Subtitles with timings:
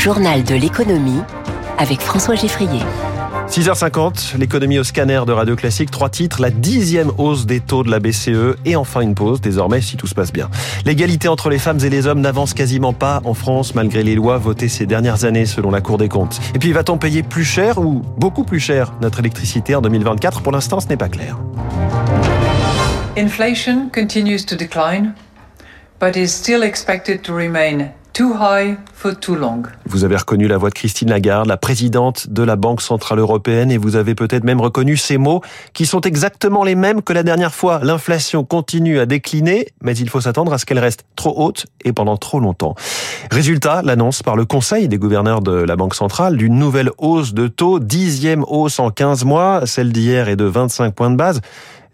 [0.00, 1.20] journal de l'économie
[1.76, 2.80] avec François Geffrier.
[3.48, 5.90] 6h50, l'économie au scanner de Radio Classique.
[5.90, 9.82] Trois titres, la dixième hausse des taux de la BCE et enfin une pause désormais
[9.82, 10.48] si tout se passe bien.
[10.86, 14.38] L'égalité entre les femmes et les hommes n'avance quasiment pas en France malgré les lois
[14.38, 16.40] votées ces dernières années selon la Cour des comptes.
[16.54, 20.52] Et puis va-t-on payer plus cher ou beaucoup plus cher notre électricité en 2024 Pour
[20.52, 21.36] l'instant, ce n'est pas clair.
[23.18, 25.12] Inflation continues to decline,
[26.00, 29.62] but is still expected to remain too high for too long.
[29.86, 33.70] Vous avez reconnu la voix de Christine Lagarde, la présidente de la Banque Centrale Européenne,
[33.70, 35.40] et vous avez peut-être même reconnu ces mots
[35.72, 37.80] qui sont exactement les mêmes que la dernière fois.
[37.82, 41.92] L'inflation continue à décliner, mais il faut s'attendre à ce qu'elle reste trop haute et
[41.92, 42.74] pendant trop longtemps.
[43.30, 47.48] Résultat, l'annonce par le Conseil des gouverneurs de la Banque Centrale d'une nouvelle hausse de
[47.48, 51.40] taux, dixième hausse en 15 mois, celle d'hier est de 25 points de base.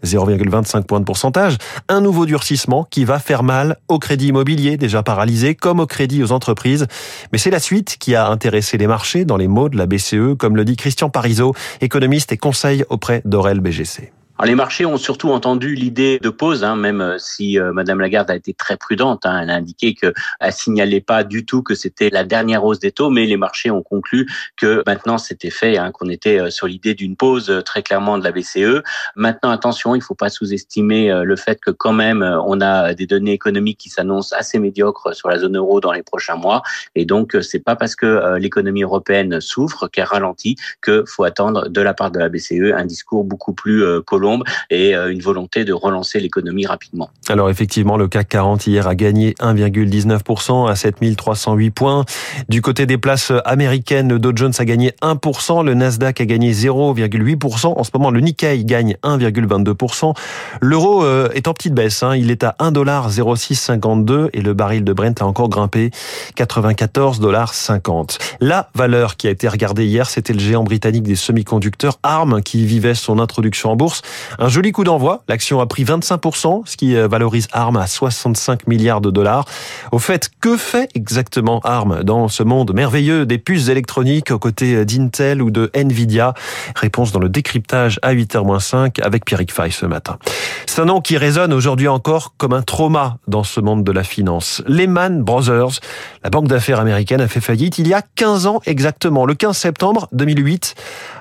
[0.03, 1.57] 0,25 points de pourcentage,
[1.89, 6.23] un nouveau durcissement qui va faire mal au crédit immobilier déjà paralysé comme au crédit
[6.23, 6.87] aux entreprises.
[7.31, 10.35] Mais c'est la suite qui a intéressé les marchés dans les mots de la BCE,
[10.37, 14.11] comme le dit Christian Parizeau, économiste et conseil auprès d'Aurel BGC.
[14.39, 17.99] Alors, les marchés ont surtout entendu l'idée de pause, hein, même euh, si euh, Madame
[17.99, 19.25] Lagarde a été très prudente.
[19.25, 20.13] Hein, elle a indiqué qu'elle
[20.51, 23.81] signalait pas du tout que c'était la dernière hausse des taux, mais les marchés ont
[23.81, 28.19] conclu que maintenant c'était fait, hein, qu'on était euh, sur l'idée d'une pause très clairement
[28.19, 28.83] de la BCE.
[29.15, 33.33] Maintenant, attention, il faut pas sous-estimer le fait que quand même on a des données
[33.33, 36.61] économiques qui s'annoncent assez médiocres sur la zone euro dans les prochains mois,
[36.93, 41.81] et donc c'est pas parce que l'économie européenne souffre qu'elle ralentit que faut attendre de
[41.81, 44.26] la part de la BCE un discours beaucoup plus collant
[44.69, 47.09] et euh, une volonté de relancer l'économie rapidement.
[47.29, 52.05] Alors effectivement, le CAC 40 hier a gagné 1,19% à 7308 points.
[52.49, 56.51] Du côté des places américaines, le Dow Jones a gagné 1%, le Nasdaq a gagné
[56.51, 57.73] 0,8%.
[57.77, 60.13] En ce moment, le Nikkei gagne 1,22%.
[60.61, 62.15] L'euro euh, est en petite baisse, hein.
[62.15, 65.91] il est à 1,0652 et le baril de Brent a encore grimpé
[66.35, 72.41] 94,50 La valeur qui a été regardée hier, c'était le géant britannique des semi-conducteurs ARM
[72.41, 74.01] qui vivait son introduction en bourse.
[74.39, 75.23] Un joli coup d'envoi.
[75.27, 79.45] L'action a pris 25%, ce qui euh, valorise ARM à 65 milliards de dollars.
[79.91, 84.75] Au fait, que fait exactement ARM dans ce monde merveilleux des puces électroniques aux côtés
[84.75, 86.33] euh, d'Intel ou de Nvidia?
[86.75, 90.17] Réponse dans le décryptage à 8h-5 avec Pierrick Fay ce matin.
[90.65, 94.03] C'est un nom qui résonne aujourd'hui encore comme un trauma dans ce monde de la
[94.03, 94.61] finance.
[94.67, 95.79] Lehman Brothers,
[96.23, 99.57] la banque d'affaires américaine, a fait faillite il y a 15 ans exactement, le 15
[99.57, 100.75] septembre 2008.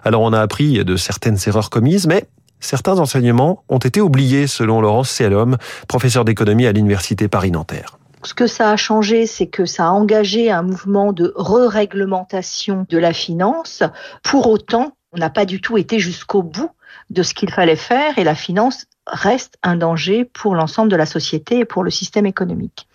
[0.05, 2.25] Alors on a appris de certaines erreurs commises, mais
[2.61, 5.57] certains enseignements ont été oubliés selon Laurence Célhomme,
[5.89, 7.99] professeur d'économie à l'université Paris-Nanterre.
[8.23, 12.99] Ce que ça a changé, c'est que ça a engagé un mouvement de re-réglementation de
[12.99, 13.83] la finance.
[14.25, 16.71] Pour autant, on n'a pas du tout été jusqu'au bout
[17.11, 21.07] de ce qu'il fallait faire et la finance reste un danger pour l'ensemble de la
[21.07, 22.89] société et pour le système économique.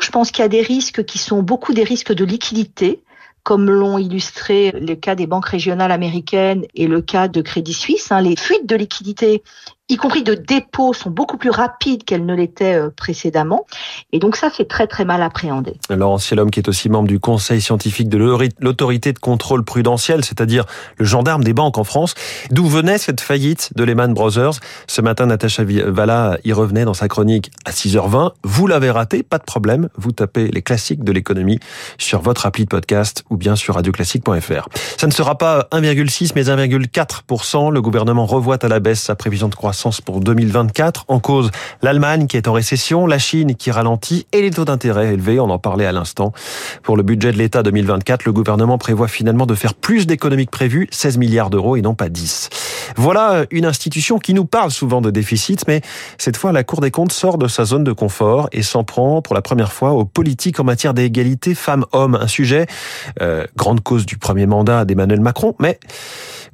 [0.00, 3.02] Je pense qu'il y a des risques qui sont beaucoup des risques de liquidité
[3.48, 8.12] comme l'ont illustré le cas des banques régionales américaines et le cas de Crédit Suisse.
[8.12, 9.42] Hein, les fuites de liquidités
[9.88, 13.66] y compris de dépôts, sont beaucoup plus rapides qu'elles ne l'étaient euh, précédemment.
[14.12, 15.74] Et donc ça, c'est très très mal appréhendé.
[15.88, 18.18] Laurent Cielhomme, qui est aussi membre du conseil scientifique de
[18.60, 20.64] l'autorité de contrôle prudentiel, c'est-à-dire
[20.98, 22.14] le gendarme des banques en France.
[22.50, 24.60] D'où venait cette faillite de Lehman Brothers?
[24.86, 28.32] Ce matin, Natacha Valla y revenait dans sa chronique à 6h20.
[28.44, 29.88] Vous l'avez raté, pas de problème.
[29.96, 31.60] Vous tapez les classiques de l'économie
[31.96, 34.68] sur votre appli de podcast ou bien sur radioclassique.fr.
[34.98, 37.72] Ça ne sera pas 1,6 mais 1,4%.
[37.72, 41.04] Le gouvernement revoit à la baisse sa prévision de croissance pour 2024.
[41.08, 41.50] En cause,
[41.82, 45.38] l'Allemagne qui est en récession, la Chine qui ralentit et les taux d'intérêt élevés.
[45.40, 46.32] On en parlait à l'instant.
[46.82, 50.50] Pour le budget de l'État 2024, le gouvernement prévoit finalement de faire plus d'économies que
[50.50, 52.50] prévu, 16 milliards d'euros et non pas 10.
[52.96, 55.82] Voilà une institution qui nous parle souvent de déficit, mais
[56.16, 59.22] cette fois, la Cour des comptes sort de sa zone de confort et s'en prend
[59.22, 62.16] pour la première fois aux politiques en matière d'égalité femmes-hommes.
[62.20, 62.66] Un sujet,
[63.20, 65.78] euh, grande cause du premier mandat d'Emmanuel Macron, mais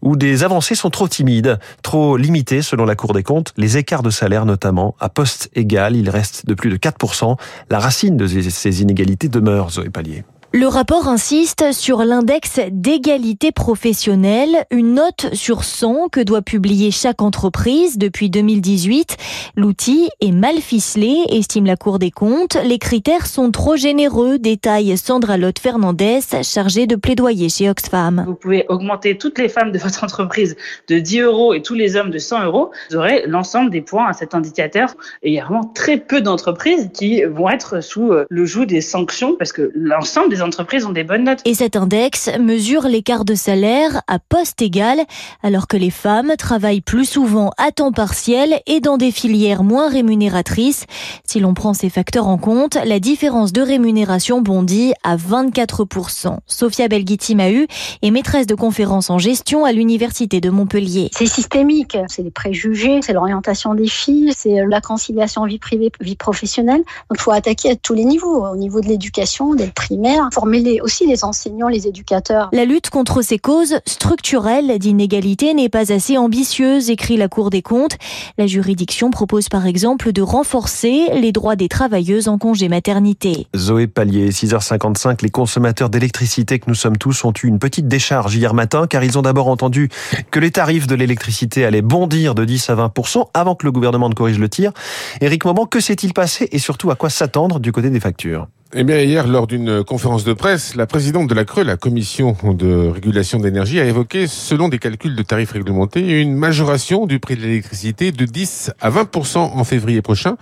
[0.05, 3.53] où des avancées sont trop timides, trop limitées selon la Cour des comptes.
[3.57, 7.37] Les écarts de salaire notamment, à poste égal, il reste de plus de 4%.
[7.71, 10.25] La racine de ces inégalités demeure, Zoé Pallier.
[10.57, 17.23] Le rapport insiste sur l'index d'égalité professionnelle, une note sur 100 que doit publier chaque
[17.23, 19.17] entreprise depuis 2018.
[19.57, 22.57] L'outil est mal ficelé, estime la Cour des comptes.
[22.65, 28.23] Les critères sont trop généreux, détaille Sandra Lotte Fernandez, chargée de plaidoyer chez Oxfam.
[28.25, 30.55] Vous pouvez augmenter toutes les femmes de votre entreprise
[30.87, 32.71] de 10 euros et tous les hommes de 100 euros.
[32.91, 34.95] Vous aurez l'ensemble des points à cet indicateur.
[35.25, 38.83] Et il y a vraiment très peu d'entreprises qui vont être sous le joug des
[38.83, 41.41] sanctions parce que l'ensemble des entreprises ont des bonnes notes.
[41.45, 44.99] Et cet index mesure l'écart de salaire à poste égal,
[45.43, 49.89] alors que les femmes travaillent plus souvent à temps partiel et dans des filières moins
[49.89, 50.85] rémunératrices.
[51.25, 56.39] Si l'on prend ces facteurs en compte, la différence de rémunération bondit à 24%.
[56.47, 57.67] Sophia Belghiti-Mahu
[58.03, 61.11] est maîtresse de conférences en gestion à l'Université de Montpellier.
[61.13, 66.17] C'est systémique, c'est les préjugés, c'est l'orientation des filles, c'est la conciliation vie privée, vie
[66.17, 66.83] professionnelle.
[67.11, 70.59] Donc il faut attaquer à tous les niveaux, au niveau de l'éducation, des primaires, former
[70.59, 72.49] les, aussi les enseignants, les éducateurs.
[72.53, 77.63] La lutte contre ces causes structurelles d'inégalité n'est pas assez ambitieuse, écrit la Cour des
[77.63, 77.97] comptes.
[78.37, 83.47] La juridiction propose par exemple de renforcer les droits des travailleuses en congé maternité.
[83.57, 88.35] Zoé Pallier, 6h55, les consommateurs d'électricité que nous sommes tous ont eu une petite décharge
[88.35, 89.89] hier matin car ils ont d'abord entendu
[90.33, 92.93] que les tarifs de l'électricité allaient bondir de 10 à 20
[93.35, 94.73] avant que le gouvernement ne corrige le tir.
[95.21, 98.49] Éric Moment, que s'est-il passé et surtout à quoi s'attendre du côté des factures?
[98.73, 102.37] Eh bien, hier, lors d'une conférence de presse, la présidente de la Creux, la commission
[102.55, 107.21] de régulation de l'énergie, a évoqué, selon des calculs de tarifs réglementés, une majoration du
[107.21, 110.37] prix de l'électricité de 10 à 20 en février prochain.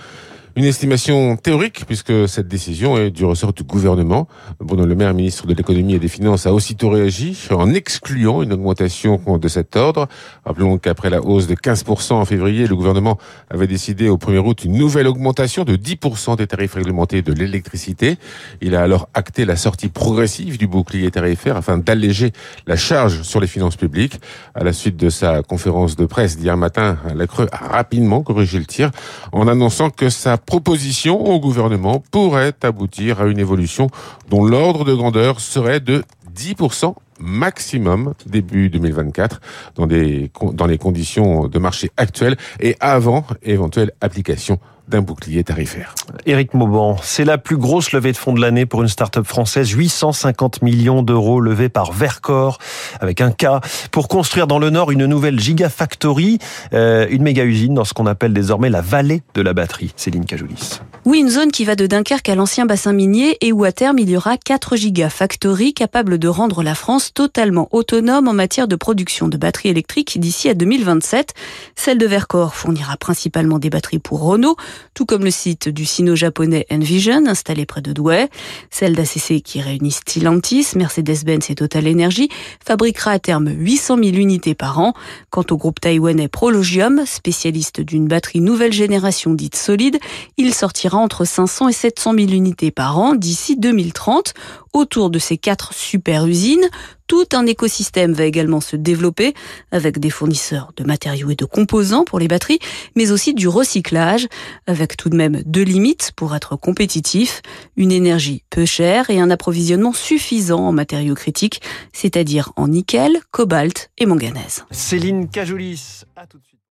[0.54, 4.28] Une estimation théorique, puisque cette décision est du ressort du gouvernement.
[4.60, 8.52] Bruno Le Maire, ministre de l'économie et des finances, a aussitôt réagi en excluant une
[8.52, 10.08] augmentation de cet ordre.
[10.44, 13.16] Rappelons qu'après la hausse de 15% en février, le gouvernement
[13.48, 18.18] avait décidé au 1er août une nouvelle augmentation de 10% des tarifs réglementés de l'électricité.
[18.60, 22.30] Il a alors acté la sortie progressive du bouclier tarifaire afin d'alléger
[22.66, 24.20] la charge sur les finances publiques.
[24.54, 28.58] À la suite de sa conférence de presse d'hier matin, la Creux a rapidement corrigé
[28.58, 28.90] le tir
[29.32, 33.88] en annonçant que sa proposition au gouvernement pourrait aboutir à une évolution
[34.28, 36.04] dont l'ordre de grandeur serait de
[36.34, 39.40] 10% maximum début 2024
[39.76, 44.58] dans, des, dans les conditions de marché actuelles et avant éventuelle application
[44.92, 45.94] d'un bouclier tarifaire.
[46.26, 49.70] Éric Mauban, c'est la plus grosse levée de fonds de l'année pour une start-up française.
[49.70, 52.58] 850 millions d'euros levés par Vercor,
[53.00, 53.46] avec un K,
[53.90, 56.38] pour construire dans le Nord une nouvelle gigafactory,
[56.74, 59.92] euh, une méga usine dans ce qu'on appelle désormais la vallée de la batterie.
[59.96, 60.80] Céline Cajoulis.
[61.04, 63.98] Oui, une zone qui va de Dunkerque à l'ancien bassin minier et où à terme
[63.98, 68.76] il y aura 4 gigafactories capables de rendre la France totalement autonome en matière de
[68.76, 71.34] production de batteries électriques d'ici à 2027.
[71.74, 74.54] Celle de Vercor fournira principalement des batteries pour Renault,
[74.94, 78.28] tout comme le site du sino-japonais Envision installé près de Douai.
[78.70, 82.28] Celle d'ACC qui réunit Stellantis, Mercedes-Benz et Total Energy
[82.64, 84.94] fabriquera à terme 800 000 unités par an.
[85.30, 89.98] Quant au groupe taïwanais Prologium, spécialiste d'une batterie nouvelle génération dite solide,
[90.36, 94.34] il sortira entre 500 et 700 000 unités par an d'ici 2030.
[94.72, 96.66] Autour de ces quatre super usines,
[97.06, 99.34] tout un écosystème va également se développer
[99.70, 102.58] avec des fournisseurs de matériaux et de composants pour les batteries,
[102.96, 104.28] mais aussi du recyclage,
[104.66, 107.42] avec tout de même deux limites pour être compétitif,
[107.76, 111.60] une énergie peu chère et un approvisionnement suffisant en matériaux critiques,
[111.92, 114.64] c'est-à-dire en nickel, cobalt et manganèse.
[114.70, 115.28] Céline.